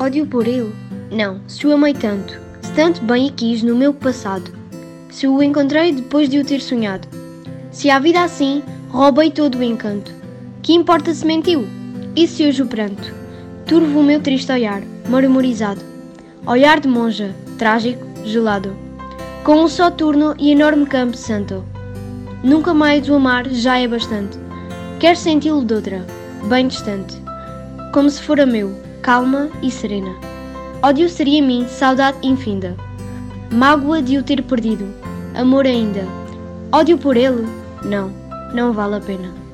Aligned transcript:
Ódio 0.00 0.24
por 0.28 0.46
ele? 0.46 0.72
Não, 1.10 1.40
se 1.48 1.66
o 1.66 1.72
amei 1.72 1.92
tanto, 1.92 2.38
se 2.62 2.70
tanto 2.70 3.02
bem 3.02 3.28
o 3.28 3.32
quis 3.32 3.64
no 3.64 3.74
meu 3.74 3.92
passado, 3.92 4.48
se 5.10 5.26
o 5.26 5.42
encontrei 5.42 5.90
depois 5.90 6.28
de 6.28 6.38
o 6.38 6.44
ter 6.44 6.60
sonhado. 6.60 7.08
Se 7.72 7.90
a 7.90 7.98
vida 7.98 8.22
assim, 8.22 8.62
roubei 8.90 9.28
todo 9.28 9.58
o 9.58 9.62
encanto. 9.62 10.12
Que 10.62 10.72
importa 10.72 11.12
se 11.12 11.26
mentiu? 11.26 11.66
E 12.14 12.28
se 12.28 12.46
hoje 12.46 12.62
o 12.62 12.66
pranto? 12.66 13.12
Turvo 13.66 13.98
o 13.98 14.02
meu 14.04 14.20
triste 14.20 14.52
olhar, 14.52 14.82
marmorizado. 15.08 15.80
Olhar 16.46 16.78
de 16.78 16.86
monja, 16.86 17.34
trágico, 17.58 18.06
gelado. 18.24 18.76
Com 19.42 19.64
um 19.64 19.68
só 19.68 19.90
turno 19.90 20.32
e 20.38 20.52
enorme 20.52 20.86
campo 20.86 21.16
santo. 21.16 21.64
Nunca 22.44 22.72
mais 22.72 23.08
o 23.08 23.14
amar 23.14 23.48
já 23.48 23.80
é 23.80 23.88
bastante. 23.88 24.38
Quero 25.00 25.18
senti-lo 25.18 25.64
de 25.64 25.74
outra, 25.74 26.06
bem 26.48 26.68
distante. 26.68 27.20
Como 27.92 28.08
se 28.08 28.22
fora 28.22 28.46
meu, 28.46 28.72
calma 29.02 29.50
e 29.62 29.70
serena. 29.70 30.14
Ódio 30.82 31.08
seria 31.08 31.38
em 31.38 31.42
mim 31.42 31.66
saudade 31.68 32.18
infinda. 32.22 32.76
Mágoa 33.50 34.02
de 34.02 34.18
o 34.18 34.22
ter 34.22 34.42
perdido. 34.42 34.86
Amor 35.34 35.66
ainda. 35.66 36.04
Ódio 36.70 36.98
por 36.98 37.16
ele? 37.16 37.46
Não, 37.84 38.12
não 38.52 38.72
vale 38.72 38.96
a 38.96 39.00
pena. 39.00 39.47